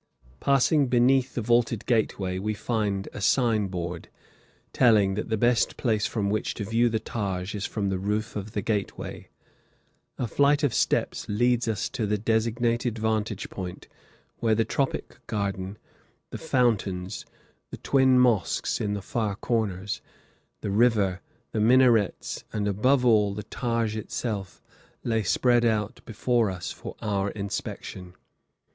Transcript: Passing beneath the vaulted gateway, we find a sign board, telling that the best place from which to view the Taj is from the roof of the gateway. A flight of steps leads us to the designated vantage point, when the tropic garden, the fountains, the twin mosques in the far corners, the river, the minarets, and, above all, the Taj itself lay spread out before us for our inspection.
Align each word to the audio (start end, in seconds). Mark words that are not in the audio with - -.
Passing 0.39 0.87
beneath 0.87 1.35
the 1.35 1.43
vaulted 1.43 1.85
gateway, 1.85 2.39
we 2.39 2.55
find 2.55 3.07
a 3.13 3.21
sign 3.21 3.67
board, 3.67 4.09
telling 4.73 5.13
that 5.13 5.29
the 5.29 5.37
best 5.37 5.77
place 5.77 6.07
from 6.07 6.27
which 6.31 6.55
to 6.55 6.63
view 6.65 6.89
the 6.89 6.97
Taj 6.99 7.53
is 7.53 7.67
from 7.67 7.89
the 7.89 7.99
roof 7.99 8.35
of 8.35 8.53
the 8.53 8.63
gateway. 8.63 9.29
A 10.17 10.25
flight 10.27 10.63
of 10.63 10.73
steps 10.73 11.27
leads 11.29 11.67
us 11.67 11.87
to 11.89 12.07
the 12.07 12.17
designated 12.17 12.97
vantage 12.97 13.47
point, 13.51 13.87
when 14.37 14.57
the 14.57 14.65
tropic 14.65 15.17
garden, 15.27 15.77
the 16.31 16.39
fountains, 16.39 17.23
the 17.69 17.77
twin 17.77 18.17
mosques 18.17 18.81
in 18.81 18.95
the 18.95 19.03
far 19.03 19.35
corners, 19.35 20.01
the 20.61 20.71
river, 20.71 21.21
the 21.51 21.59
minarets, 21.59 22.43
and, 22.51 22.67
above 22.67 23.05
all, 23.05 23.35
the 23.35 23.43
Taj 23.43 23.95
itself 23.95 24.63
lay 25.03 25.21
spread 25.21 25.63
out 25.63 26.01
before 26.07 26.49
us 26.49 26.71
for 26.71 26.95
our 27.03 27.29
inspection. 27.29 28.15